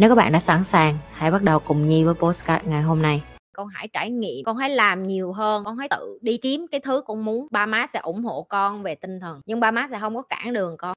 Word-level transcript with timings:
Nếu 0.00 0.08
các 0.08 0.14
bạn 0.14 0.32
đã 0.32 0.40
sẵn 0.40 0.64
sàng, 0.64 0.98
hãy 1.12 1.30
bắt 1.30 1.42
đầu 1.42 1.58
cùng 1.58 1.86
Nhi 1.86 2.04
với 2.04 2.14
postcard 2.14 2.66
ngày 2.66 2.82
hôm 2.82 3.02
nay. 3.02 3.22
con 3.52 3.68
hãy 3.68 3.88
trải 3.88 4.10
nghiệm 4.10 4.44
con 4.44 4.56
hãy 4.56 4.70
làm 4.70 5.06
nhiều 5.06 5.32
hơn 5.32 5.64
con 5.64 5.76
hãy 5.76 5.88
tự 5.88 6.18
đi 6.22 6.36
kiếm 6.36 6.66
cái 6.70 6.80
thứ 6.80 7.02
con 7.06 7.24
muốn 7.24 7.46
ba 7.50 7.66
má 7.66 7.86
sẽ 7.92 7.98
ủng 7.98 8.24
hộ 8.24 8.46
con 8.48 8.82
về 8.82 8.94
tinh 8.94 9.20
thần 9.20 9.40
nhưng 9.46 9.60
ba 9.60 9.70
má 9.70 9.86
sẽ 9.90 10.00
không 10.00 10.16
có 10.16 10.22
cản 10.22 10.52
đường 10.52 10.76
con 10.76 10.94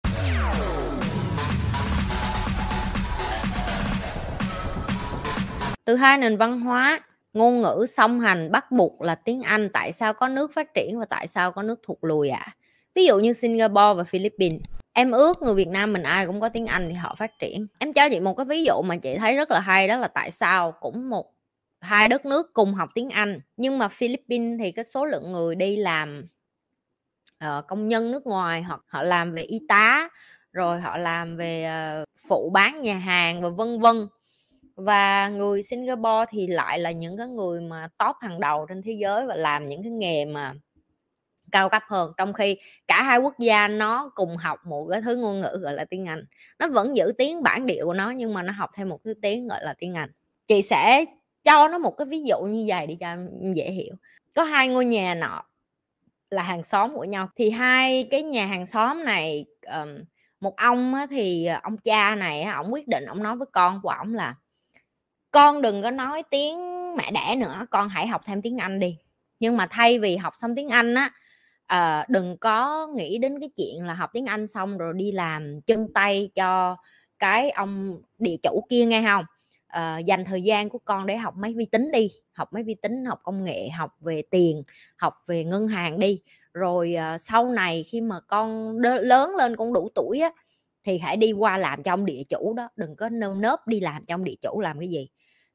từ 5.86 5.96
hai 5.96 6.18
nền 6.18 6.38
văn 6.38 6.62
hóa 6.62 7.00
ngôn 7.34 7.62
ngữ 7.62 7.86
song 7.98 8.20
hành 8.20 8.52
bắt 8.52 8.72
buộc 8.72 9.02
là 9.02 9.16
tiếng 9.16 9.42
Anh 9.42 9.70
tại 9.74 9.92
sao 9.92 10.14
có 10.14 10.28
nước 10.28 10.54
phát 10.54 10.74
triển 10.74 11.00
và 11.00 11.06
tại 11.06 11.28
sao 11.28 11.52
có 11.52 11.62
nước 11.62 11.80
thụt 11.88 11.98
lùi 12.02 12.30
ạ 12.30 12.44
à? 12.46 12.56
ví 12.96 13.06
dụ 13.06 13.20
như 13.20 13.34
Singapore 13.34 13.94
và 13.98 14.04
Philippines 14.04 14.62
em 14.94 15.12
ước 15.12 15.42
người 15.42 15.56
Việt 15.56 15.68
Nam 15.68 15.94
mình 15.94 16.04
ai 16.04 16.28
cũng 16.28 16.42
có 16.42 16.50
tiếng 16.50 16.68
Anh 16.68 16.88
thì 16.90 16.94
họ 16.94 17.16
phát 17.18 17.32
triển. 17.40 17.68
Em 17.80 17.94
cho 17.94 18.10
chị 18.10 18.20
một 18.20 18.38
cái 18.38 18.46
ví 18.46 18.64
dụ 18.64 18.82
mà 18.82 18.98
chị 18.98 19.18
thấy 19.18 19.36
rất 19.36 19.52
là 19.52 19.60
hay 19.60 19.88
đó 19.88 19.98
là 19.98 20.08
tại 20.08 20.32
sao 20.32 20.72
cũng 20.72 21.10
một 21.10 21.34
hai 21.82 22.08
đất 22.08 22.26
nước 22.26 22.54
cùng 22.54 22.74
học 22.74 22.90
tiếng 22.96 23.10
Anh 23.10 23.40
nhưng 23.58 23.78
mà 23.78 23.88
Philippines 23.88 24.60
thì 24.60 24.72
cái 24.72 24.86
số 24.86 25.06
lượng 25.06 25.32
người 25.32 25.56
đi 25.56 25.76
làm 25.76 26.28
uh, 27.46 27.68
công 27.68 27.88
nhân 27.88 28.12
nước 28.12 28.28
ngoài 28.28 28.62
hoặc 28.62 28.82
họ 28.88 29.04
làm 29.04 29.34
về 29.34 29.42
y 29.42 29.60
tá 29.68 30.10
rồi 30.52 30.80
họ 30.80 30.98
làm 30.98 31.38
về 31.38 31.70
uh, 32.02 32.08
phụ 32.28 32.50
bán 32.54 32.82
nhà 32.82 32.98
hàng 32.98 33.42
và 33.42 33.50
vân 33.50 33.80
vân. 33.80 34.08
Và 34.76 35.30
người 35.30 35.64
Singapore 35.64 36.26
thì 36.30 36.48
lại 36.48 36.80
là 36.80 36.92
những 36.92 37.18
cái 37.18 37.28
người 37.28 37.62
mà 37.62 37.88
top 37.98 38.16
hàng 38.22 38.40
đầu 38.40 38.66
trên 38.70 38.82
thế 38.82 38.92
giới 38.92 39.26
và 39.26 39.36
làm 39.36 39.70
những 39.70 39.84
cái 39.84 39.92
nghề 39.92 40.26
mà 40.26 40.54
cao 41.52 41.70
cấp 41.70 41.84
hơn 41.88 42.12
trong 42.18 42.34
khi 42.34 42.58
cả 42.88 43.04
hai 43.04 43.20
quốc 43.20 43.40
gia 43.40 43.68
nó 43.68 44.12
cùng 44.16 44.38
học 44.38 44.60
một 44.66 44.88
cái 44.92 45.02
thứ 45.02 45.16
ngôn 45.16 45.42
ngữ 45.42 45.60
gọi 45.62 45.74
là 45.74 45.86
tiếng 45.86 46.08
Anh. 46.08 46.26
Nó 46.60 46.68
vẫn 46.68 46.98
giữ 46.98 47.12
tiếng 47.18 47.44
bản 47.44 47.66
địa 47.66 47.82
của 47.86 47.94
nó 47.94 48.10
nhưng 48.10 48.34
mà 48.34 48.44
nó 48.44 48.54
học 48.54 48.70
thêm 48.76 48.90
một 48.90 49.04
thứ 49.04 49.14
tiếng 49.22 49.48
gọi 49.48 49.64
là 49.64 49.74
tiếng 49.78 49.94
Anh. 49.94 50.10
Chị 50.48 50.62
sẽ 50.62 51.06
cho 51.44 51.68
nó 51.68 51.78
một 51.78 51.98
cái 51.98 52.06
ví 52.06 52.24
dụ 52.24 52.42
như 52.42 52.66
vậy 52.68 52.88
để 52.88 52.98
cho 53.00 53.16
dễ 53.56 53.72
hiểu. 53.72 53.96
Có 54.36 54.44
hai 54.44 54.68
ngôi 54.68 54.86
nhà 54.86 55.16
nọ 55.16 55.44
là 56.30 56.44
hàng 56.44 56.64
xóm 56.64 56.96
của 56.96 57.04
nhau. 57.04 57.30
Thì 57.36 57.50
hai 57.50 58.08
cái 58.12 58.24
nhà 58.24 58.46
hàng 58.46 58.66
xóm 58.66 59.04
này 59.04 59.46
um, 59.62 60.04
một 60.40 60.58
ông 60.58 60.94
thì 61.10 61.46
ờ, 61.46 61.60
ông 61.64 61.78
cha 61.78 62.16
này 62.16 62.44
ông 62.44 62.74
quyết 62.74 62.88
định 62.88 63.06
ông 63.06 63.24
nói 63.24 63.36
với 63.36 63.48
con 63.52 63.80
của 63.84 63.90
ông 63.90 64.14
là 64.14 64.36
con 65.32 65.62
đừng 65.62 65.82
có 65.82 65.92
nói 65.92 66.24
tiếng 66.30 66.58
mẹ 66.98 67.12
đẻ 67.12 67.36
nữa 67.36 67.66
con 67.70 67.90
hãy 67.90 68.08
học 68.08 68.22
thêm 68.26 68.42
tiếng 68.42 68.58
anh 68.58 68.80
đi. 68.80 68.98
Nhưng 69.40 69.58
mà 69.58 69.68
thay 69.70 70.00
vì 70.00 70.18
học 70.18 70.34
xong 70.38 70.56
tiếng 70.56 70.70
anh 70.70 70.96
á 70.96 71.12
à, 71.72 72.06
đừng 72.10 72.38
có 72.38 72.88
nghĩ 72.96 73.18
đến 73.18 73.40
cái 73.40 73.50
chuyện 73.58 73.86
là 73.86 73.94
học 73.94 74.10
tiếng 74.14 74.26
anh 74.26 74.48
xong 74.48 74.78
rồi 74.78 74.94
đi 74.96 75.12
làm 75.12 75.62
chân 75.62 75.94
tay 75.94 76.30
cho 76.36 76.78
cái 77.20 77.50
ông 77.50 78.02
địa 78.20 78.36
chủ 78.44 78.66
kia 78.70 78.86
nghe 78.86 79.04
không 79.08 79.26
à, 79.68 79.94
ờ, 79.96 80.00
dành 80.06 80.26
thời 80.26 80.42
gian 80.44 80.70
của 80.70 80.80
con 80.86 81.06
để 81.06 81.18
học 81.18 81.34
máy 81.38 81.54
vi 81.58 81.66
tính 81.66 81.92
đi 81.92 82.08
học 82.34 82.54
máy 82.54 82.64
vi 82.64 82.76
tính 82.76 83.06
học 83.06 83.20
công 83.24 83.44
nghệ 83.44 83.70
học 83.70 83.92
về 84.02 84.22
tiền 84.32 84.64
học 84.98 85.14
về 85.28 85.44
ngân 85.44 85.68
hàng 85.68 86.00
đi. 86.00 86.22
Rồi 86.54 86.96
à, 86.96 87.18
sau 87.18 87.46
này 87.52 87.84
khi 87.84 88.02
mà 88.02 88.20
con 88.28 88.78
đ- 88.78 89.02
lớn 89.02 89.36
lên 89.38 89.56
con 89.56 89.74
đủ 89.74 89.90
tuổi 89.96 90.20
á 90.20 90.30
thì 90.84 90.98
hãy 90.98 91.18
đi 91.18 91.32
qua 91.32 91.58
làm 91.58 91.84
cho 91.84 91.94
ông 91.94 92.06
địa 92.06 92.24
chủ 92.30 92.54
đó 92.58 92.70
đừng 92.76 92.96
có 92.96 93.10
nơm 93.10 93.42
nớp 93.42 93.68
đi 93.68 93.80
làm 93.80 94.06
cho 94.06 94.16
ông 94.16 94.24
địa 94.24 94.36
chủ 94.42 94.62
làm 94.62 94.80
cái 94.80 94.90
gì. 94.90 95.10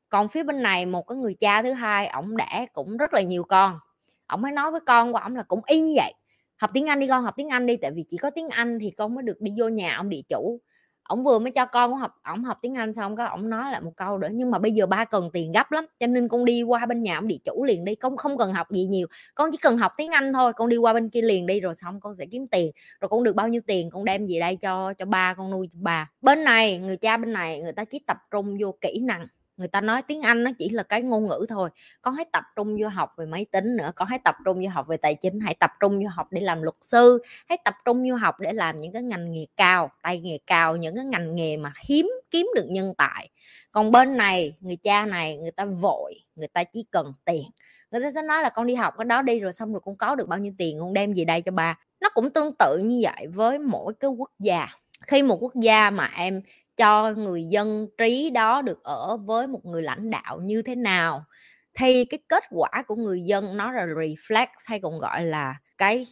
Còn 0.08 0.28
phía 0.28 0.42
bên 0.44 0.62
này 0.62 0.86
một 0.86 1.02
cái 1.08 1.18
người 1.18 1.34
cha 1.34 1.62
thứ 1.62 1.72
hai 1.72 2.06
ổng 2.06 2.36
đẻ 2.36 2.66
cũng 2.72 2.96
rất 2.96 3.14
là 3.14 3.20
nhiều 3.22 3.44
con 3.44 3.78
ông 4.26 4.42
mới 4.42 4.52
nói 4.52 4.70
với 4.70 4.80
con 4.80 5.12
của 5.12 5.18
ông 5.18 5.36
là 5.36 5.42
cũng 5.42 5.60
y 5.66 5.80
như 5.80 5.92
vậy. 5.96 6.14
Học 6.56 6.70
tiếng 6.74 6.86
anh 6.86 7.00
đi 7.00 7.06
con, 7.06 7.24
học 7.24 7.34
tiếng 7.36 7.48
anh 7.48 7.66
đi, 7.66 7.76
tại 7.76 7.90
vì 7.90 8.04
chỉ 8.08 8.16
có 8.16 8.30
tiếng 8.30 8.48
anh 8.48 8.78
thì 8.78 8.90
con 8.90 9.14
mới 9.14 9.22
được 9.22 9.40
đi 9.40 9.52
vô 9.58 9.68
nhà 9.68 9.96
ông 9.96 10.08
địa 10.08 10.22
chủ. 10.28 10.60
Ông 11.02 11.24
vừa 11.24 11.38
mới 11.38 11.50
cho 11.50 11.66
con 11.66 11.94
học 11.94 12.14
ông 12.22 12.44
học 12.44 12.58
tiếng 12.62 12.74
anh 12.74 12.94
xong 12.94 13.16
cái 13.16 13.26
ông 13.26 13.50
nói 13.50 13.72
lại 13.72 13.80
một 13.80 13.92
câu 13.96 14.18
nữa, 14.18 14.28
nhưng 14.32 14.50
mà 14.50 14.58
bây 14.58 14.72
giờ 14.72 14.86
ba 14.86 15.04
cần 15.04 15.30
tiền 15.32 15.52
gấp 15.52 15.72
lắm, 15.72 15.86
cho 16.00 16.06
nên 16.06 16.28
con 16.28 16.44
đi 16.44 16.62
qua 16.62 16.86
bên 16.86 17.02
nhà 17.02 17.18
ông 17.18 17.28
địa 17.28 17.36
chủ 17.44 17.64
liền 17.64 17.84
đi, 17.84 17.94
con 17.94 18.16
không 18.16 18.38
cần 18.38 18.52
học 18.52 18.70
gì 18.70 18.86
nhiều, 18.86 19.06
con 19.34 19.50
chỉ 19.52 19.58
cần 19.62 19.78
học 19.78 19.92
tiếng 19.96 20.10
anh 20.10 20.32
thôi, 20.32 20.52
con 20.52 20.68
đi 20.68 20.76
qua 20.76 20.92
bên 20.92 21.10
kia 21.10 21.22
liền 21.22 21.46
đi, 21.46 21.60
rồi 21.60 21.74
xong 21.74 22.00
con 22.00 22.14
sẽ 22.14 22.26
kiếm 22.26 22.46
tiền, 22.46 22.70
rồi 23.00 23.08
con 23.08 23.24
được 23.24 23.34
bao 23.34 23.48
nhiêu 23.48 23.60
tiền 23.66 23.90
con 23.90 24.04
đem 24.04 24.26
về 24.26 24.40
đây 24.40 24.56
cho 24.56 24.94
cho 24.94 25.06
ba 25.06 25.34
con 25.34 25.50
nuôi 25.50 25.70
bà. 25.72 26.10
Bên 26.20 26.44
này, 26.44 26.78
người 26.78 26.96
cha 26.96 27.16
bên 27.16 27.32
này, 27.32 27.60
người 27.60 27.72
ta 27.72 27.84
chỉ 27.84 27.98
tập 28.06 28.16
trung 28.30 28.56
vô 28.60 28.74
kỹ 28.80 29.00
năng 29.02 29.26
người 29.56 29.68
ta 29.68 29.80
nói 29.80 30.02
tiếng 30.02 30.22
Anh 30.22 30.44
nó 30.44 30.50
chỉ 30.58 30.68
là 30.68 30.82
cái 30.82 31.02
ngôn 31.02 31.26
ngữ 31.26 31.46
thôi 31.48 31.70
con 32.02 32.14
hãy 32.14 32.24
tập 32.32 32.44
trung 32.56 32.76
vô 32.80 32.88
học 32.88 33.12
về 33.16 33.26
máy 33.26 33.46
tính 33.50 33.76
nữa 33.76 33.92
con 33.96 34.08
hãy 34.08 34.18
tập 34.24 34.36
trung 34.44 34.62
vô 34.62 34.68
học 34.70 34.86
về 34.88 34.96
tài 34.96 35.14
chính, 35.14 35.40
hãy 35.40 35.54
tập 35.54 35.70
trung 35.80 36.02
vô 36.02 36.08
học 36.08 36.28
để 36.30 36.40
làm 36.40 36.62
luật 36.62 36.76
sư, 36.82 37.22
hãy 37.48 37.58
tập 37.64 37.74
trung 37.84 38.08
vô 38.10 38.16
học 38.16 38.40
để 38.40 38.52
làm 38.52 38.80
những 38.80 38.92
cái 38.92 39.02
ngành 39.02 39.32
nghề 39.32 39.46
cao 39.56 39.90
tay 40.02 40.20
nghề 40.20 40.38
cao, 40.46 40.76
những 40.76 40.96
cái 40.96 41.04
ngành 41.04 41.36
nghề 41.36 41.56
mà 41.56 41.72
hiếm 41.88 42.10
kiếm 42.30 42.46
được 42.54 42.66
nhân 42.68 42.94
tài. 42.98 43.30
Còn 43.72 43.90
bên 43.90 44.16
này, 44.16 44.56
người 44.60 44.76
cha 44.76 45.06
này, 45.06 45.36
người 45.36 45.50
ta 45.50 45.64
vội, 45.64 46.14
người 46.34 46.48
ta 46.48 46.64
chỉ 46.64 46.86
cần 46.90 47.12
tiền. 47.24 47.42
Người 47.90 48.00
ta 48.00 48.10
sẽ 48.10 48.22
nói 48.22 48.42
là 48.42 48.50
con 48.50 48.66
đi 48.66 48.74
học 48.74 48.94
cái 48.98 49.04
đó 49.04 49.22
đi 49.22 49.40
rồi 49.40 49.52
xong 49.52 49.72
rồi 49.72 49.80
con 49.84 49.96
có 49.96 50.14
được 50.14 50.28
bao 50.28 50.38
nhiêu 50.38 50.52
tiền, 50.58 50.78
con 50.80 50.92
đem 50.92 51.12
gì 51.12 51.24
đây 51.24 51.42
cho 51.42 51.52
ba. 51.52 51.78
Nó 52.00 52.08
cũng 52.14 52.30
tương 52.30 52.54
tự 52.58 52.78
như 52.78 53.00
vậy 53.02 53.26
với 53.26 53.58
mỗi 53.58 53.94
cái 53.94 54.10
quốc 54.10 54.30
gia. 54.38 54.68
Khi 55.06 55.22
một 55.22 55.38
quốc 55.40 55.54
gia 55.54 55.90
mà 55.90 56.10
em 56.16 56.42
cho 56.76 57.12
người 57.12 57.44
dân 57.44 57.86
trí 57.98 58.30
đó 58.30 58.62
được 58.62 58.82
ở 58.82 59.16
với 59.16 59.46
một 59.46 59.64
người 59.64 59.82
lãnh 59.82 60.10
đạo 60.10 60.40
như 60.42 60.62
thế 60.62 60.74
nào. 60.74 61.24
Thì 61.74 62.04
cái 62.04 62.18
kết 62.28 62.44
quả 62.50 62.68
của 62.86 62.96
người 62.96 63.20
dân 63.24 63.56
nó 63.56 63.72
là 63.72 63.86
reflect 63.86 64.46
hay 64.66 64.80
còn 64.80 64.98
gọi 64.98 65.24
là 65.24 65.54
cái 65.78 66.06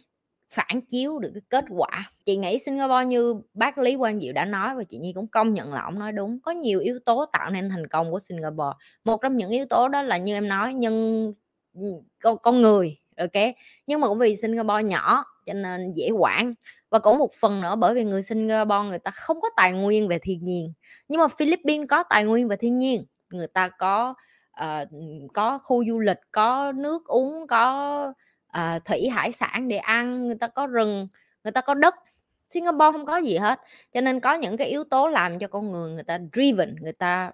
phản 0.53 0.81
chiếu 0.87 1.19
được 1.19 1.31
cái 1.33 1.41
kết 1.49 1.65
quả. 1.69 2.11
Chị 2.25 2.35
nghĩ 2.37 2.59
Singapore 2.59 3.05
như 3.05 3.35
bác 3.53 3.77
Lý 3.77 3.95
Quang 3.97 4.19
Diệu 4.19 4.33
đã 4.33 4.45
nói 4.45 4.75
và 4.75 4.83
chị 4.83 4.97
Nhi 4.97 5.13
cũng 5.15 5.27
công 5.27 5.53
nhận 5.53 5.73
là 5.73 5.81
ông 5.81 5.99
nói 5.99 6.11
đúng 6.11 6.39
có 6.43 6.51
nhiều 6.51 6.79
yếu 6.79 6.99
tố 7.05 7.25
tạo 7.33 7.49
nên 7.51 7.69
thành 7.69 7.87
công 7.87 8.11
của 8.11 8.19
Singapore. 8.19 8.73
Một 9.05 9.21
trong 9.21 9.37
những 9.37 9.49
yếu 9.51 9.65
tố 9.65 9.87
đó 9.87 10.01
là 10.01 10.17
như 10.17 10.33
em 10.33 10.47
nói 10.47 10.73
nhân 10.73 11.33
ừ, 11.73 11.81
con, 12.23 12.37
con 12.43 12.61
người 12.61 12.97
ok? 13.17 13.43
Nhưng 13.87 14.01
mà 14.01 14.07
cũng 14.07 14.19
vì 14.19 14.35
Singapore 14.35 14.83
nhỏ 14.83 15.25
cho 15.45 15.53
nên 15.53 15.93
dễ 15.93 16.09
quản 16.11 16.53
và 16.95 16.99
cũng 16.99 17.17
một 17.17 17.33
phần 17.33 17.61
nữa 17.61 17.75
bởi 17.75 17.93
vì 17.93 18.03
người 18.03 18.23
Singapore 18.23 18.89
người 18.89 18.99
ta 18.99 19.11
không 19.11 19.41
có 19.41 19.49
tài 19.55 19.73
nguyên 19.73 20.07
về 20.07 20.19
thiên 20.19 20.43
nhiên. 20.43 20.73
Nhưng 21.07 21.19
mà 21.21 21.27
Philippines 21.27 21.87
có 21.89 22.03
tài 22.03 22.23
nguyên 22.23 22.47
về 22.47 22.55
thiên 22.55 22.79
nhiên. 22.79 23.05
Người 23.29 23.47
ta 23.47 23.69
có 23.69 24.13
uh, 24.63 24.89
có 25.33 25.57
khu 25.57 25.85
du 25.85 25.99
lịch 25.99 26.17
có 26.31 26.71
nước 26.75 27.05
uống 27.05 27.47
có 27.47 28.13
uh, 28.57 28.85
thủy 28.85 29.09
hải 29.09 29.31
sản 29.31 29.67
để 29.67 29.77
ăn 29.77 30.27
người 30.27 30.35
ta 30.35 30.47
có 30.47 30.67
rừng 30.67 31.07
người 31.43 31.51
ta 31.51 31.61
có 31.61 31.73
đất. 31.73 31.95
Singapore 32.49 32.91
không 32.91 33.05
có 33.05 33.17
gì 33.17 33.37
hết. 33.37 33.59
Cho 33.93 34.01
nên 34.01 34.19
có 34.19 34.33
những 34.33 34.57
cái 34.57 34.67
yếu 34.67 34.83
tố 34.83 35.07
làm 35.07 35.39
cho 35.39 35.47
con 35.47 35.71
người 35.71 35.91
người 35.91 36.03
ta 36.03 36.19
driven 36.33 36.75
người 36.81 36.93
ta 36.93 37.31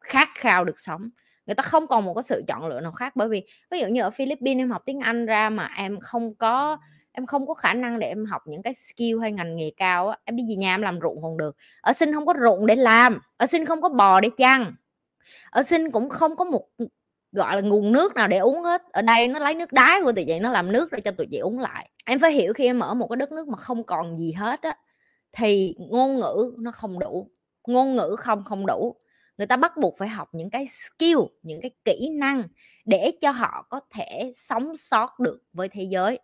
khát 0.00 0.28
khao 0.34 0.64
được 0.64 0.78
sống. 0.78 1.10
Người 1.46 1.54
ta 1.54 1.62
không 1.62 1.86
còn 1.86 2.04
một 2.04 2.14
cái 2.14 2.22
sự 2.22 2.42
chọn 2.48 2.66
lựa 2.66 2.80
nào 2.80 2.92
khác 2.92 3.16
bởi 3.16 3.28
vì 3.28 3.46
ví 3.70 3.80
dụ 3.80 3.86
như 3.86 4.02
ở 4.02 4.10
Philippines 4.10 4.62
em 4.62 4.70
học 4.70 4.82
tiếng 4.86 5.00
Anh 5.00 5.26
ra 5.26 5.50
mà 5.50 5.70
em 5.76 6.00
không 6.00 6.34
có 6.34 6.78
em 7.16 7.26
không 7.26 7.46
có 7.46 7.54
khả 7.54 7.74
năng 7.74 7.98
để 7.98 8.08
em 8.08 8.24
học 8.24 8.42
những 8.46 8.62
cái 8.62 8.74
skill 8.74 9.20
hay 9.20 9.32
ngành 9.32 9.56
nghề 9.56 9.70
cao 9.76 10.08
á. 10.08 10.18
Em 10.24 10.36
đi 10.36 10.44
về 10.48 10.54
nhà 10.54 10.74
em 10.74 10.82
làm 10.82 10.98
ruộng 11.02 11.22
còn 11.22 11.36
được. 11.36 11.56
Ở 11.80 11.92
sinh 11.92 12.14
không 12.14 12.26
có 12.26 12.34
ruộng 12.42 12.66
để 12.66 12.76
làm. 12.76 13.20
Ở 13.36 13.46
sinh 13.46 13.64
không 13.66 13.82
có 13.82 13.88
bò 13.88 14.20
để 14.20 14.30
chăn. 14.36 14.74
Ở 15.50 15.62
sinh 15.62 15.90
cũng 15.90 16.08
không 16.08 16.36
có 16.36 16.44
một, 16.44 16.68
gọi 17.32 17.56
là, 17.56 17.60
nguồn 17.60 17.92
nước 17.92 18.14
nào 18.14 18.28
để 18.28 18.38
uống 18.38 18.62
hết. 18.62 18.82
Ở 18.92 19.02
đây 19.02 19.28
nó 19.28 19.38
lấy 19.38 19.54
nước 19.54 19.72
đái 19.72 20.00
của 20.02 20.12
tụi 20.12 20.24
chị, 20.24 20.38
nó 20.38 20.50
làm 20.50 20.72
nước 20.72 20.90
ra 20.90 20.98
cho 21.04 21.10
tụi 21.10 21.26
chị 21.30 21.38
uống 21.38 21.58
lại. 21.58 21.90
Em 22.04 22.18
phải 22.18 22.32
hiểu 22.32 22.52
khi 22.52 22.66
em 22.66 22.80
ở 22.80 22.94
một 22.94 23.08
cái 23.08 23.16
đất 23.16 23.32
nước 23.32 23.48
mà 23.48 23.56
không 23.56 23.84
còn 23.84 24.16
gì 24.16 24.32
hết 24.32 24.62
á, 24.62 24.76
thì 25.32 25.74
ngôn 25.78 26.18
ngữ 26.18 26.54
nó 26.58 26.70
không 26.72 26.98
đủ. 26.98 27.30
Ngôn 27.68 27.94
ngữ 27.94 28.16
không 28.18 28.44
không 28.44 28.66
đủ. 28.66 28.96
Người 29.38 29.46
ta 29.46 29.56
bắt 29.56 29.76
buộc 29.76 29.98
phải 29.98 30.08
học 30.08 30.28
những 30.32 30.50
cái 30.50 30.66
skill, 30.66 31.18
những 31.42 31.60
cái 31.60 31.70
kỹ 31.84 32.08
năng 32.18 32.42
để 32.84 33.12
cho 33.20 33.30
họ 33.30 33.66
có 33.70 33.80
thể 33.90 34.32
sống 34.36 34.76
sót 34.76 35.20
được 35.20 35.38
với 35.52 35.68
thế 35.68 35.82
giới 35.82 36.18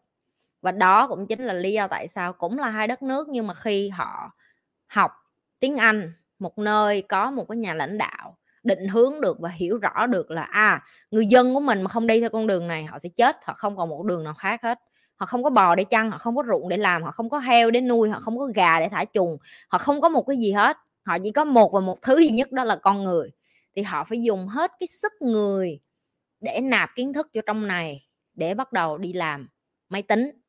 và 0.63 0.73
đó 0.73 1.09
cũng 1.09 1.27
chính 1.27 1.45
là 1.47 1.53
lý 1.55 1.73
do 1.73 1.89
tại 1.89 2.09
sao 2.09 2.33
cũng 2.33 2.59
là 2.59 2.71
hai 2.71 2.89
đất 2.89 3.03
nước, 3.03 3.29
nhưng 3.29 3.47
mà 3.47 3.55
khi 3.55 3.89
họ 3.89 4.31
học 4.89 5.13
tiếng 5.61 5.77
Anh 5.77 6.13
một 6.39 6.59
nơi, 6.59 7.03
có 7.03 7.31
một 7.31 7.45
cái 7.49 7.57
nhà 7.57 7.75
lãnh 7.75 7.99
đạo 7.99 8.37
định 8.63 8.89
hướng 8.89 9.21
được 9.21 9.41
và 9.41 9.49
hiểu 9.49 9.79
rõ 9.79 10.07
được 10.07 10.31
là 10.31 10.43
à 10.43 10.83
người 11.11 11.27
dân 11.27 11.55
của 11.55 11.61
mình 11.61 11.83
mà 11.83 11.89
không 11.89 12.07
đi 12.07 12.21
theo 12.21 12.31
con 12.31 12.47
đường 12.47 12.69
này, 12.69 12.85
họ 12.85 12.99
sẽ 12.99 13.09
chết, 13.09 13.37
họ 13.45 13.55
không 13.55 13.77
còn 13.77 13.89
một 13.89 14.05
đường 14.07 14.25
nào 14.25 14.35
khác 14.35 14.63
hết. 14.63 14.79
Họ 15.17 15.27
không 15.27 15.43
có 15.43 15.51
bò 15.51 15.75
để 15.75 15.85
chăn, 15.85 16.11
họ 16.11 16.19
không 16.19 16.37
có 16.37 16.43
ruộng 16.49 16.69
để 16.69 16.77
làm, 16.77 17.03
họ 17.03 17.11
không 17.11 17.31
có 17.31 17.39
heo 17.39 17.71
để 17.71 17.81
nuôi, 17.81 18.11
họ 18.11 18.21
không 18.21 18.39
có 18.39 18.47
gà 18.55 18.81
để 18.81 18.89
thả 18.89 19.05
chuồng, 19.15 19.39
họ 19.69 19.79
không 19.79 20.01
có 20.01 20.09
một 20.09 20.23
cái 20.27 20.37
gì 20.37 20.53
hết. 20.53 20.77
Họ 21.07 21.19
chỉ 21.25 21.31
có 21.33 21.45
một 21.45 21.73
và 21.73 21.81
một 21.81 22.03
thứ 22.03 22.19
duy 22.19 22.29
nhất 22.31 22.53
đó 22.53 22.65
là 22.65 22.77
con 22.77 23.05
người. 23.05 23.31
Thì 23.77 23.83
họ 23.83 24.05
phải 24.05 24.23
dùng 24.23 24.49
hết 24.49 24.73
cái 24.81 24.87
sức 24.89 25.13
người 25.21 25.81
để 26.41 26.61
nạp 26.61 26.91
kiến 26.97 27.13
thức 27.13 27.29
vô 27.35 27.43
trong 27.47 27.67
này 27.69 28.07
để 28.35 28.55
bắt 28.55 28.73
đầu 28.73 28.99
đi 28.99 29.13
làm 29.13 29.49
máy 29.89 30.03
tính 30.03 30.42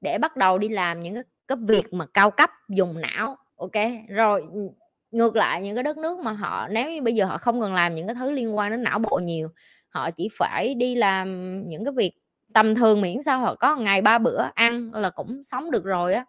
để 0.00 0.18
bắt 0.18 0.36
đầu 0.36 0.58
đi 0.58 0.68
làm 0.68 1.02
những 1.02 1.14
cái, 1.14 1.24
cái 1.48 1.58
việc 1.62 1.92
mà 1.92 2.06
cao 2.14 2.30
cấp 2.30 2.50
dùng 2.68 3.00
não 3.00 3.36
ok? 3.56 3.72
Rồi 4.08 4.42
ừ, 4.52 4.60
ngược 5.10 5.36
lại 5.36 5.62
những 5.62 5.74
cái 5.76 5.82
đất 5.82 5.96
nước 5.98 6.18
mà 6.18 6.32
họ 6.32 6.68
nếu 6.68 6.90
như 6.90 7.02
bây 7.02 7.14
giờ 7.14 7.24
họ 7.24 7.38
không 7.38 7.60
cần 7.60 7.74
làm 7.74 7.94
những 7.94 8.06
cái 8.06 8.14
thứ 8.14 8.30
liên 8.30 8.56
quan 8.56 8.70
đến 8.70 8.82
não 8.82 8.98
bộ 8.98 9.20
nhiều 9.22 9.48
họ 9.88 10.10
chỉ 10.10 10.28
phải 10.38 10.74
đi 10.74 10.94
làm 10.94 11.60
những 11.68 11.84
cái 11.84 11.92
việc 11.96 12.12
tầm 12.54 12.74
thường 12.74 13.00
miễn 13.00 13.22
sao 13.24 13.40
họ 13.40 13.54
có 13.54 13.76
ngày 13.76 14.02
ba 14.02 14.18
bữa 14.18 14.42
ăn 14.54 14.90
là 14.94 15.10
cũng 15.10 15.42
sống 15.44 15.70
được 15.70 15.84
rồi 15.84 16.14
á. 16.14 16.24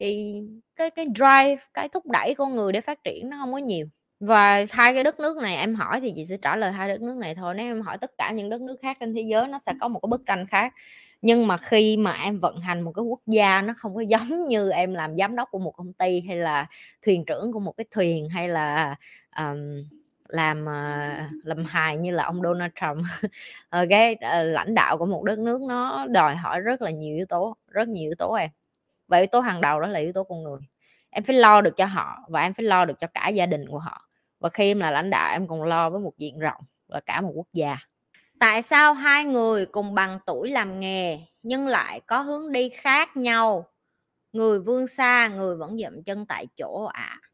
Thì 0.00 0.34
cái 0.76 0.90
cái 0.90 1.06
drive 1.14 1.56
cái 1.74 1.88
thúc 1.88 2.04
đẩy 2.10 2.34
con 2.34 2.56
người 2.56 2.72
để 2.72 2.80
phát 2.80 3.04
triển 3.04 3.30
nó 3.30 3.36
không 3.40 3.52
có 3.52 3.58
nhiều. 3.58 3.86
Và 4.20 4.66
hai 4.70 4.94
cái 4.94 5.04
đất 5.04 5.20
nước 5.20 5.36
này 5.36 5.56
em 5.56 5.74
hỏi 5.74 6.00
thì 6.00 6.12
chị 6.16 6.26
sẽ 6.26 6.36
trả 6.42 6.56
lời 6.56 6.72
hai 6.72 6.88
đất 6.88 7.00
nước 7.02 7.16
này 7.16 7.34
thôi. 7.34 7.54
Nếu 7.56 7.66
em 7.66 7.80
hỏi 7.82 7.98
tất 7.98 8.10
cả 8.18 8.32
những 8.32 8.50
đất 8.50 8.60
nước 8.60 8.76
khác 8.82 8.96
trên 9.00 9.14
thế 9.14 9.22
giới 9.30 9.48
nó 9.48 9.58
sẽ 9.66 9.72
có 9.80 9.88
một 9.88 10.00
cái 10.02 10.08
bức 10.10 10.22
tranh 10.26 10.46
khác 10.46 10.72
nhưng 11.22 11.46
mà 11.46 11.56
khi 11.56 11.96
mà 11.96 12.12
em 12.12 12.38
vận 12.38 12.60
hành 12.60 12.80
một 12.80 12.92
cái 12.92 13.02
quốc 13.02 13.20
gia 13.26 13.62
nó 13.62 13.74
không 13.76 13.94
có 13.94 14.00
giống 14.08 14.48
như 14.48 14.70
em 14.70 14.94
làm 14.94 15.16
giám 15.16 15.36
đốc 15.36 15.48
của 15.50 15.58
một 15.58 15.70
công 15.70 15.92
ty 15.92 16.20
hay 16.20 16.36
là 16.36 16.66
thuyền 17.02 17.24
trưởng 17.24 17.52
của 17.52 17.60
một 17.60 17.72
cái 17.76 17.86
thuyền 17.90 18.28
hay 18.28 18.48
là 18.48 18.96
um, 19.38 19.84
làm 20.28 20.62
uh, 20.62 21.46
làm 21.46 21.64
hài 21.64 21.96
như 21.96 22.10
là 22.10 22.24
ông 22.24 22.42
Donald 22.42 22.72
Trump. 22.80 23.06
Ờ, 23.68 23.86
cái 23.90 24.12
uh, 24.14 24.20
lãnh 24.46 24.74
đạo 24.74 24.98
của 24.98 25.06
một 25.06 25.24
đất 25.24 25.38
nước 25.38 25.60
nó 25.62 26.06
đòi 26.06 26.36
hỏi 26.36 26.60
rất 26.60 26.82
là 26.82 26.90
nhiều 26.90 27.16
yếu 27.16 27.26
tố 27.26 27.56
rất 27.68 27.88
nhiều 27.88 28.02
yếu 28.10 28.14
tố 28.18 28.32
em. 28.34 28.50
Và 29.08 29.18
yếu 29.18 29.26
tố 29.26 29.40
hàng 29.40 29.60
đầu 29.60 29.80
đó 29.80 29.86
là 29.88 30.00
yếu 30.00 30.12
tố 30.12 30.24
con 30.24 30.42
người. 30.42 30.60
Em 31.10 31.24
phải 31.24 31.36
lo 31.36 31.60
được 31.60 31.76
cho 31.76 31.86
họ 31.86 32.18
và 32.28 32.42
em 32.42 32.54
phải 32.54 32.64
lo 32.64 32.84
được 32.84 33.00
cho 33.00 33.06
cả 33.14 33.28
gia 33.28 33.46
đình 33.46 33.68
của 33.68 33.78
họ. 33.78 34.08
Và 34.40 34.48
khi 34.48 34.70
em 34.70 34.80
là 34.80 34.90
lãnh 34.90 35.10
đạo 35.10 35.32
em 35.32 35.48
còn 35.48 35.62
lo 35.62 35.90
với 35.90 36.00
một 36.00 36.12
diện 36.18 36.38
rộng 36.38 36.60
là 36.88 37.00
cả 37.00 37.20
một 37.20 37.32
quốc 37.34 37.46
gia 37.52 37.78
tại 38.42 38.62
sao 38.62 38.94
hai 38.94 39.24
người 39.24 39.66
cùng 39.66 39.94
bằng 39.94 40.18
tuổi 40.26 40.50
làm 40.50 40.80
nghề 40.80 41.18
nhưng 41.42 41.66
lại 41.66 42.00
có 42.06 42.20
hướng 42.20 42.52
đi 42.52 42.68
khác 42.68 43.16
nhau 43.16 43.66
người 44.32 44.60
vươn 44.60 44.86
xa, 44.86 45.28
người 45.28 45.56
vẫn 45.56 45.78
dậm 45.78 46.02
chân 46.02 46.26
tại 46.26 46.46
chỗ 46.56 46.84
ạ 46.84 47.18
à? 47.22 47.28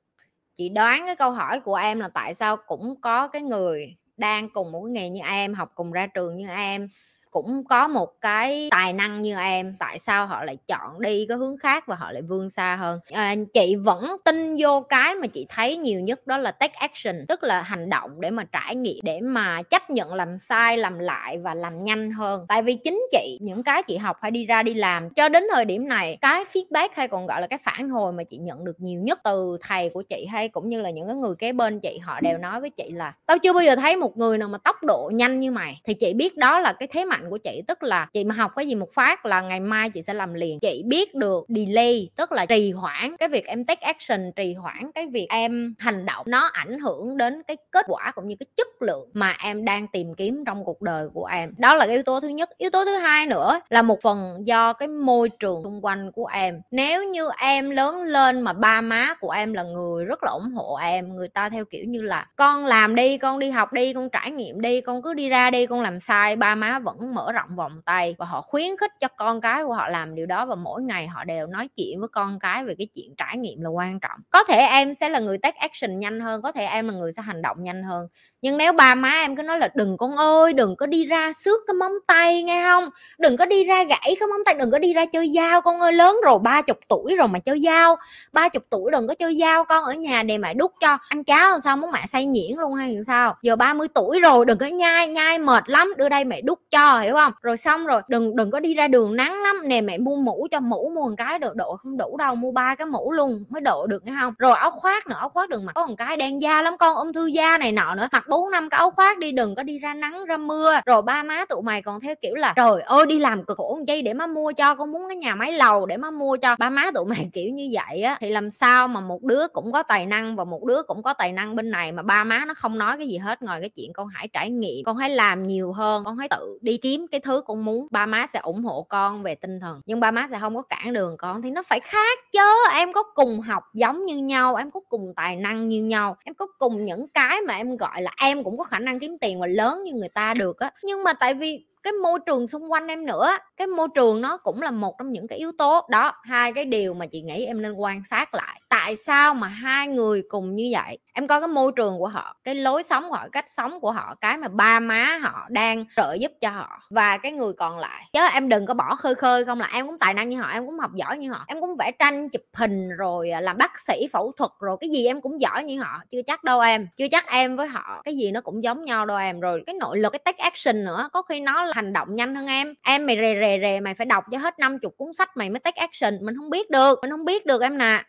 chị 0.54 0.68
đoán 0.68 1.06
cái 1.06 1.16
câu 1.16 1.30
hỏi 1.30 1.60
của 1.60 1.74
em 1.74 2.00
là 2.00 2.08
tại 2.08 2.34
sao 2.34 2.56
cũng 2.56 3.00
có 3.00 3.28
cái 3.28 3.42
người 3.42 3.96
đang 4.16 4.50
cùng 4.50 4.72
một 4.72 4.82
cái 4.84 4.90
nghề 4.92 5.10
như 5.10 5.20
em, 5.20 5.54
học 5.54 5.72
cùng 5.74 5.92
ra 5.92 6.06
trường 6.06 6.36
như 6.36 6.48
em 6.48 6.88
cũng 7.30 7.64
có 7.68 7.88
một 7.88 8.08
cái 8.20 8.68
tài 8.70 8.92
năng 8.92 9.22
như 9.22 9.36
em 9.36 9.76
tại 9.78 9.98
sao 9.98 10.26
họ 10.26 10.44
lại 10.44 10.56
chọn 10.68 11.00
đi 11.00 11.26
cái 11.28 11.36
hướng 11.36 11.58
khác 11.58 11.86
và 11.86 11.96
họ 11.96 12.12
lại 12.12 12.22
vươn 12.22 12.50
xa 12.50 12.76
hơn. 12.76 13.00
À, 13.12 13.34
chị 13.54 13.74
vẫn 13.76 14.16
tin 14.24 14.56
vô 14.58 14.80
cái 14.88 15.14
mà 15.14 15.26
chị 15.26 15.46
thấy 15.48 15.76
nhiều 15.76 16.00
nhất 16.00 16.26
đó 16.26 16.36
là 16.38 16.50
take 16.50 16.74
action 16.76 17.26
tức 17.28 17.42
là 17.42 17.62
hành 17.62 17.90
động 17.90 18.20
để 18.20 18.30
mà 18.30 18.44
trải 18.52 18.74
nghiệm 18.74 18.98
để 19.02 19.20
mà 19.20 19.62
chấp 19.62 19.90
nhận 19.90 20.14
làm 20.14 20.38
sai 20.38 20.78
làm 20.78 20.98
lại 20.98 21.38
và 21.38 21.54
làm 21.54 21.84
nhanh 21.84 22.10
hơn. 22.12 22.44
Tại 22.48 22.62
vì 22.62 22.74
chính 22.74 23.02
chị 23.12 23.38
những 23.40 23.62
cái 23.62 23.82
chị 23.82 23.96
học 23.96 24.16
hay 24.22 24.30
đi 24.30 24.46
ra 24.46 24.62
đi 24.62 24.74
làm 24.74 25.10
cho 25.10 25.28
đến 25.28 25.44
thời 25.52 25.64
điểm 25.64 25.88
này 25.88 26.18
cái 26.20 26.44
feedback 26.52 26.88
hay 26.92 27.08
còn 27.08 27.26
gọi 27.26 27.40
là 27.40 27.46
cái 27.46 27.58
phản 27.64 27.90
hồi 27.90 28.12
mà 28.12 28.24
chị 28.24 28.36
nhận 28.36 28.64
được 28.64 28.80
nhiều 28.80 29.00
nhất 29.00 29.20
từ 29.24 29.58
thầy 29.62 29.88
của 29.88 30.02
chị 30.02 30.26
hay 30.30 30.48
cũng 30.48 30.68
như 30.68 30.80
là 30.80 30.90
những 30.90 31.06
cái 31.06 31.16
người 31.16 31.34
kế 31.38 31.52
bên 31.52 31.80
chị 31.80 31.98
họ 31.98 32.20
đều 32.20 32.38
nói 32.38 32.60
với 32.60 32.70
chị 32.70 32.90
là 32.90 33.12
tao 33.26 33.38
chưa 33.38 33.52
bao 33.52 33.62
giờ 33.62 33.76
thấy 33.76 33.96
một 33.96 34.16
người 34.16 34.38
nào 34.38 34.48
mà 34.48 34.58
tốc 34.58 34.76
độ 34.82 35.10
nhanh 35.14 35.40
như 35.40 35.50
mày. 35.50 35.80
Thì 35.84 35.94
chị 35.94 36.14
biết 36.14 36.36
đó 36.36 36.58
là 36.60 36.72
cái 36.72 36.88
thế 36.92 37.04
mạnh 37.04 37.17
của 37.30 37.38
chị, 37.38 37.62
tức 37.68 37.82
là 37.82 38.08
chị 38.12 38.24
mà 38.24 38.34
học 38.34 38.52
cái 38.56 38.66
gì 38.66 38.74
một 38.74 38.92
phát 38.92 39.26
là 39.26 39.40
ngày 39.40 39.60
mai 39.60 39.90
chị 39.90 40.02
sẽ 40.02 40.14
làm 40.14 40.34
liền. 40.34 40.58
Chị 40.60 40.82
biết 40.86 41.14
được 41.14 41.46
delay, 41.48 42.10
tức 42.16 42.32
là 42.32 42.46
trì 42.46 42.72
hoãn 42.72 43.16
cái 43.16 43.28
việc 43.28 43.46
em 43.46 43.64
take 43.64 43.86
action, 43.86 44.32
trì 44.36 44.54
hoãn 44.54 44.92
cái 44.94 45.06
việc 45.06 45.26
em 45.28 45.74
hành 45.78 46.06
động. 46.06 46.26
Nó 46.28 46.50
ảnh 46.52 46.78
hưởng 46.78 47.16
đến 47.16 47.42
cái 47.42 47.56
kết 47.70 47.86
quả 47.88 48.12
cũng 48.14 48.28
như 48.28 48.34
cái 48.40 48.46
chất 48.56 48.68
lượng 48.82 49.08
mà 49.12 49.36
em 49.44 49.64
đang 49.64 49.86
tìm 49.88 50.14
kiếm 50.14 50.44
trong 50.46 50.64
cuộc 50.64 50.82
đời 50.82 51.08
của 51.14 51.24
em. 51.24 51.54
Đó 51.58 51.74
là 51.74 51.86
cái 51.86 51.94
yếu 51.94 52.02
tố 52.02 52.20
thứ 52.20 52.28
nhất. 52.28 52.50
Yếu 52.58 52.70
tố 52.70 52.84
thứ 52.84 52.96
hai 52.96 53.26
nữa 53.26 53.60
là 53.68 53.82
một 53.82 54.02
phần 54.02 54.46
do 54.46 54.72
cái 54.72 54.88
môi 54.88 55.28
trường 55.28 55.62
xung 55.64 55.84
quanh 55.84 56.12
của 56.12 56.26
em. 56.26 56.60
Nếu 56.70 57.04
như 57.04 57.28
em 57.38 57.70
lớn 57.70 58.02
lên 58.02 58.40
mà 58.40 58.52
ba 58.52 58.80
má 58.80 59.14
của 59.20 59.30
em 59.30 59.52
là 59.52 59.62
người 59.62 60.04
rất 60.04 60.22
là 60.22 60.30
ủng 60.30 60.52
hộ 60.54 60.76
em, 60.76 61.16
người 61.16 61.28
ta 61.28 61.48
theo 61.48 61.64
kiểu 61.64 61.84
như 61.84 62.02
là 62.02 62.26
con 62.36 62.66
làm 62.66 62.94
đi, 62.94 63.18
con 63.18 63.38
đi 63.38 63.50
học 63.50 63.72
đi, 63.72 63.92
con 63.92 64.10
trải 64.10 64.30
nghiệm 64.30 64.60
đi, 64.60 64.80
con 64.80 65.02
cứ 65.02 65.14
đi 65.14 65.28
ra 65.28 65.50
đi, 65.50 65.66
con 65.66 65.80
làm 65.80 66.00
sai 66.00 66.36
ba 66.36 66.54
má 66.54 66.78
vẫn 66.78 67.07
mở 67.14 67.32
rộng 67.32 67.56
vòng 67.56 67.82
tay 67.84 68.14
và 68.18 68.26
họ 68.26 68.40
khuyến 68.42 68.76
khích 68.80 68.90
cho 69.00 69.08
con 69.16 69.40
cái 69.40 69.64
của 69.64 69.74
họ 69.74 69.88
làm 69.88 70.14
điều 70.14 70.26
đó 70.26 70.46
và 70.46 70.54
mỗi 70.54 70.82
ngày 70.82 71.06
họ 71.08 71.24
đều 71.24 71.46
nói 71.46 71.68
chuyện 71.76 72.00
với 72.00 72.08
con 72.12 72.38
cái 72.38 72.64
về 72.64 72.74
cái 72.78 72.88
chuyện 72.94 73.14
trải 73.16 73.36
nghiệm 73.38 73.60
là 73.60 73.68
quan 73.70 74.00
trọng. 74.00 74.20
Có 74.30 74.44
thể 74.48 74.56
em 74.58 74.94
sẽ 74.94 75.08
là 75.08 75.18
người 75.20 75.38
take 75.38 75.58
action 75.58 75.98
nhanh 75.98 76.20
hơn, 76.20 76.42
có 76.42 76.52
thể 76.52 76.64
em 76.64 76.88
là 76.88 76.94
người 76.94 77.12
sẽ 77.12 77.22
hành 77.22 77.42
động 77.42 77.62
nhanh 77.62 77.82
hơn 77.82 78.08
nhưng 78.42 78.56
nếu 78.56 78.72
ba 78.72 78.94
má 78.94 79.10
em 79.10 79.36
cứ 79.36 79.42
nói 79.42 79.58
là 79.58 79.68
đừng 79.74 79.96
con 79.96 80.16
ơi, 80.16 80.52
đừng 80.52 80.76
có 80.76 80.86
đi 80.86 81.04
ra 81.04 81.32
xước 81.32 81.60
cái 81.66 81.74
móng 81.74 81.92
tay 82.06 82.42
nghe 82.42 82.62
không? 82.64 82.90
Đừng 83.18 83.36
có 83.36 83.46
đi 83.46 83.64
ra 83.64 83.82
gãy 83.84 84.16
cái 84.20 84.28
móng 84.28 84.44
tay, 84.44 84.54
đừng 84.54 84.70
có 84.70 84.78
đi 84.78 84.94
ra 84.94 85.04
chơi 85.06 85.32
dao, 85.36 85.60
con 85.60 85.80
ơi, 85.80 85.92
lớn 85.92 86.16
rồi, 86.24 86.38
ba 86.38 86.62
chục 86.62 86.78
tuổi 86.88 87.16
rồi 87.16 87.28
mà 87.28 87.38
chơi 87.38 87.60
dao, 87.60 87.96
ba 88.32 88.48
chục 88.48 88.62
tuổi 88.70 88.90
đừng 88.90 89.08
có 89.08 89.14
chơi 89.14 89.36
dao, 89.40 89.64
con 89.64 89.84
ở 89.84 89.92
nhà 89.92 90.22
để 90.22 90.38
mẹ 90.38 90.54
đút 90.54 90.70
cho 90.80 90.98
ăn 91.08 91.24
cháo 91.24 91.50
làm 91.50 91.60
sao 91.60 91.76
muốn 91.76 91.90
mẹ 91.92 92.04
say 92.08 92.26
nhuyễn 92.26 92.56
luôn 92.58 92.74
hay 92.74 92.94
làm 92.94 93.04
sao? 93.04 93.36
Giờ 93.42 93.56
30 93.56 93.88
tuổi 93.94 94.20
rồi, 94.20 94.44
đừng 94.44 94.58
có 94.58 94.66
nhai 94.66 95.08
nhai 95.08 95.38
mệt 95.38 95.64
lắm, 95.66 95.92
đưa 95.96 96.08
đây 96.08 96.24
mẹ 96.24 96.40
đút 96.40 96.58
cho, 96.70 97.00
hiểu 97.00 97.14
không? 97.14 97.32
Rồi 97.42 97.56
xong 97.56 97.86
rồi, 97.86 98.02
đừng 98.08 98.36
đừng 98.36 98.50
có 98.50 98.60
đi 98.60 98.74
ra 98.74 98.88
đường 98.88 99.16
nắng 99.16 99.42
lắm, 99.42 99.68
nè 99.68 99.80
mẹ 99.80 99.98
mua 99.98 100.16
mũ 100.16 100.46
cho, 100.50 100.60
mũ 100.60 100.92
mua 100.94 101.08
một 101.08 101.14
cái 101.18 101.38
được 101.38 101.56
độ 101.56 101.76
không 101.76 101.96
đủ 101.96 102.16
đâu, 102.16 102.34
mua 102.34 102.50
ba 102.52 102.74
cái 102.74 102.86
mũ 102.86 103.12
luôn 103.12 103.44
mới 103.48 103.60
độ 103.60 103.86
được, 103.86 104.04
nghe 104.04 104.12
không? 104.20 104.34
Rồi 104.38 104.52
áo 104.58 104.70
khoác 104.70 105.06
nữa, 105.06 105.16
áo 105.18 105.28
khoác 105.28 105.48
đừng 105.50 105.64
mặc, 105.66 105.72
có 105.74 105.86
một 105.86 105.94
cái 105.98 106.16
đen 106.16 106.42
da 106.42 106.62
lắm, 106.62 106.76
con 106.78 106.96
ung 106.96 107.12
thư 107.12 107.26
da 107.26 107.58
này 107.58 107.72
nọ 107.72 107.94
nữa, 107.94 108.08
mặc 108.12 108.27
bốn 108.28 108.50
năm 108.50 108.68
cái 108.70 108.78
áo 108.78 108.90
khoác 108.90 109.18
đi, 109.18 109.32
đừng 109.32 109.54
có 109.54 109.62
đi 109.62 109.78
ra 109.78 109.94
nắng, 109.94 110.24
ra 110.24 110.36
mưa. 110.36 110.80
Rồi 110.86 111.02
ba 111.02 111.22
má 111.22 111.44
tụi 111.48 111.62
mày 111.62 111.82
còn 111.82 112.00
theo 112.00 112.14
kiểu 112.22 112.34
là, 112.34 112.52
trời 112.56 112.82
ơi, 112.82 113.06
đi 113.06 113.18
làm 113.18 113.44
cực 113.44 113.56
khổ 113.56 113.80
dây 113.86 114.02
để 114.02 114.14
má 114.14 114.26
mua 114.26 114.52
cho, 114.52 114.74
con 114.74 114.92
muốn 114.92 115.02
cái 115.08 115.16
nhà 115.16 115.34
máy 115.34 115.52
lầu 115.52 115.86
để 115.86 115.96
má 115.96 116.10
mua 116.10 116.36
cho. 116.36 116.56
Ba 116.58 116.70
má 116.70 116.90
tụi 116.94 117.04
mày 117.04 117.28
kiểu 117.32 117.50
như 117.50 117.68
vậy 117.72 118.02
á. 118.02 118.16
Thì 118.20 118.30
làm 118.30 118.50
sao 118.50 118.88
mà 118.88 119.00
một 119.00 119.22
đứa 119.22 119.48
cũng 119.48 119.72
có 119.72 119.82
tài 119.82 120.06
năng 120.06 120.36
và 120.36 120.44
một 120.44 120.64
đứa 120.64 120.82
cũng 120.82 121.02
có 121.02 121.12
tài 121.12 121.32
năng 121.32 121.56
bên 121.56 121.70
này 121.70 121.92
mà 121.92 122.02
ba 122.02 122.24
má 122.24 122.44
nó 122.48 122.54
không 122.54 122.78
nói 122.78 122.96
cái 122.98 123.08
gì 123.08 123.18
hết 123.18 123.42
ngoài 123.42 123.60
cái 123.60 123.68
chuyện 123.68 123.92
con 123.92 124.08
hãy 124.08 124.28
trải 124.32 124.50
nghiệm, 124.50 124.84
con 124.84 124.96
hãy 124.96 125.10
làm 125.10 125.46
nhiều 125.46 125.72
hơn, 125.72 126.04
con 126.04 126.16
hãy 126.16 126.28
tự 126.28 126.58
đi 126.60 126.76
kiếm 126.76 127.06
cái 127.10 127.20
thứ 127.20 127.42
con 127.46 127.64
muốn. 127.64 127.86
Ba 127.90 128.06
má 128.06 128.26
sẽ 128.26 128.38
ủng 128.38 128.64
hộ 128.64 128.86
con 128.88 129.22
về 129.22 129.34
tinh 129.34 129.60
thần, 129.60 129.80
nhưng 129.86 130.00
ba 130.00 130.10
má 130.10 130.26
sẽ 130.30 130.38
không 130.40 130.56
có 130.56 130.62
cản 130.62 130.92
đường 130.92 131.16
con. 131.16 131.42
Thì 131.42 131.50
nó 131.50 131.62
phải 131.62 131.80
khác 131.80 132.18
chứ 132.32 132.64
em 132.72 132.92
có 132.92 133.02
cùng 133.02 133.40
học 133.40 133.62
giống 133.74 134.04
như 134.04 134.16
nhau, 134.16 134.54
em 134.56 134.70
có 134.70 134.80
cùng 134.88 135.12
tài 135.16 135.36
năng 135.36 135.68
như 135.68 135.82
nhau, 135.82 136.16
em 136.24 136.34
có 136.34 136.46
cùng 136.58 136.84
những 136.84 137.08
cái 137.08 137.40
mà 137.40 137.54
em 137.54 137.76
gọi 137.76 138.02
là 138.02 138.10
em 138.20 138.44
cũng 138.44 138.58
có 138.58 138.64
khả 138.64 138.78
năng 138.78 139.00
kiếm 139.00 139.18
tiền 139.20 139.40
và 139.40 139.46
lớn 139.46 139.84
như 139.84 139.92
người 139.92 140.08
ta 140.08 140.34
được 140.34 140.58
á. 140.58 140.72
Nhưng 140.82 141.04
mà 141.04 141.12
tại 141.12 141.34
vì 141.34 141.64
cái 141.82 141.92
môi 141.92 142.18
trường 142.26 142.46
xung 142.46 142.72
quanh 142.72 142.86
em 142.86 143.06
nữa 143.06 143.30
cái 143.56 143.66
môi 143.66 143.88
trường 143.94 144.20
nó 144.20 144.36
cũng 144.36 144.62
là 144.62 144.70
một 144.70 144.94
trong 144.98 145.12
những 145.12 145.28
cái 145.28 145.38
yếu 145.38 145.52
tố. 145.58 145.86
Đó, 145.90 146.12
hai 146.22 146.52
cái 146.52 146.64
điều 146.64 146.94
mà 146.94 147.06
chị 147.06 147.22
nghĩ 147.22 147.44
em 147.46 147.62
nên 147.62 147.72
quan 147.72 148.02
sát 148.04 148.34
lại 148.34 148.60
tại 148.88 148.96
sao 148.96 149.34
mà 149.34 149.48
hai 149.48 149.86
người 149.88 150.22
cùng 150.28 150.54
như 150.54 150.68
vậy? 150.72 150.98
Em 151.12 151.26
coi 151.26 151.40
cái 151.40 151.48
môi 151.48 151.72
trường 151.76 151.98
của 151.98 152.08
họ, 152.08 152.36
cái 152.44 152.54
lối 152.54 152.82
sống 152.82 153.04
của 153.10 153.16
họ, 153.16 153.28
cách 153.32 153.44
sống 153.48 153.80
của 153.80 153.92
họ, 153.92 154.14
cái 154.20 154.36
mà 154.36 154.48
ba 154.48 154.80
má 154.80 155.18
họ 155.22 155.46
đang 155.50 155.84
trợ 155.96 156.12
giúp 156.20 156.32
cho 156.40 156.50
họ 156.50 156.80
và 156.90 157.16
cái 157.18 157.32
người 157.32 157.52
còn 157.52 157.78
lại. 157.78 158.04
Chứ 158.12 158.20
em 158.32 158.48
đừng 158.48 158.66
có 158.66 158.74
bỏ 158.74 158.94
khơi 158.94 159.14
khơi 159.14 159.44
không 159.44 159.60
là 159.60 159.68
em 159.72 159.86
cũng 159.86 159.98
tài 159.98 160.14
năng 160.14 160.28
như 160.28 160.36
họ, 160.36 160.48
em 160.48 160.66
cũng 160.66 160.78
học 160.78 160.90
giỏi 160.94 161.18
như 161.18 161.30
họ, 161.30 161.44
em 161.46 161.60
cũng 161.60 161.76
vẽ 161.76 161.90
tranh 161.98 162.28
chụp 162.28 162.42
hình 162.54 162.88
rồi 162.88 163.30
à, 163.30 163.40
làm 163.40 163.56
bác 163.56 163.80
sĩ 163.80 164.06
phẫu 164.12 164.32
thuật 164.36 164.50
rồi, 164.60 164.76
cái 164.80 164.90
gì 164.90 165.06
em 165.06 165.20
cũng 165.20 165.40
giỏi 165.40 165.64
như 165.64 165.80
họ, 165.80 166.00
chưa 166.10 166.22
chắc 166.26 166.44
đâu 166.44 166.60
em. 166.60 166.88
Chưa 166.96 167.08
chắc 167.10 167.26
em 167.30 167.56
với 167.56 167.66
họ, 167.66 168.02
cái 168.04 168.16
gì 168.16 168.30
nó 168.30 168.40
cũng 168.40 168.64
giống 168.64 168.84
nhau 168.84 169.06
đâu 169.06 169.16
em. 169.16 169.40
Rồi 169.40 169.62
cái 169.66 169.74
nội 169.74 169.98
lực, 169.98 170.12
cái 170.12 170.20
take 170.24 170.44
action 170.44 170.84
nữa, 170.84 171.08
có 171.12 171.22
khi 171.22 171.40
nó 171.40 171.62
là 171.64 171.72
hành 171.74 171.92
động 171.92 172.14
nhanh 172.14 172.34
hơn 172.34 172.46
em. 172.46 172.74
Em 172.82 173.06
mày 173.06 173.16
rề 173.16 173.34
rề 173.40 173.58
rề 173.62 173.80
mày 173.80 173.94
phải 173.94 174.06
đọc 174.06 174.24
cho 174.32 174.38
hết 174.38 174.58
năm 174.58 174.78
chục 174.78 174.94
cuốn 174.96 175.08
sách 175.18 175.36
mày 175.36 175.50
mới 175.50 175.60
take 175.60 175.80
action, 175.80 176.18
mình 176.26 176.36
không 176.38 176.50
biết 176.50 176.70
được, 176.70 176.98
mình 177.02 177.10
không 177.10 177.24
biết 177.24 177.46
được 177.46 177.62
em 177.62 177.78
nè 177.78 178.02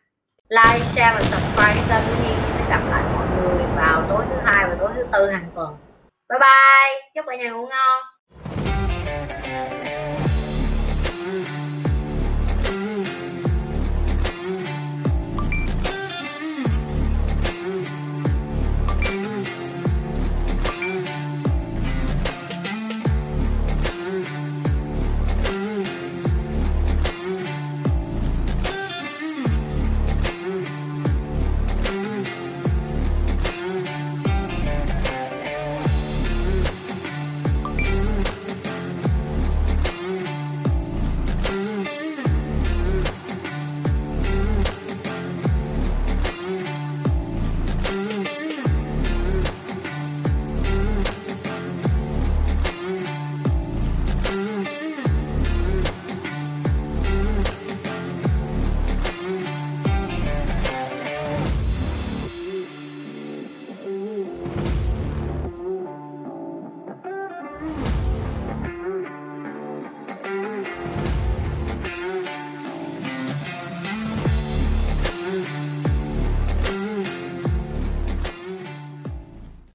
like, 0.50 0.86
share 0.96 1.14
và 1.14 1.22
subscribe 1.22 1.84
kênh 1.90 2.04
của 2.08 2.24
Nhi. 2.24 2.34
Sẽ 2.58 2.66
gặp 2.70 2.82
lại 2.90 3.04
mọi 3.14 3.28
người 3.28 3.64
vào 3.76 4.04
tối 4.10 4.26
thứ 4.30 4.36
hai 4.46 4.68
và 4.70 4.76
tối 4.80 4.90
thứ 4.96 5.06
tư 5.12 5.30
hàng 5.30 5.52
tuần. 5.56 5.78
Bye 6.30 6.40
bye. 6.40 7.02
Chúc 7.16 7.26
cả 7.28 7.36
nhà 7.36 7.50
ngủ 7.50 7.68
ngon. 7.68 8.04